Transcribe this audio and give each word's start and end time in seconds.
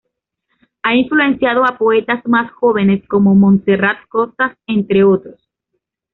Ha 0.81 0.95
influenciado 0.95 1.63
a 1.63 1.77
poetas 1.77 2.25
más 2.25 2.51
jóvenes 2.53 3.07
como 3.07 3.35
Montserrat 3.35 3.99
Costas 4.07 4.57
entre 4.65 5.03
otros. 5.03 5.39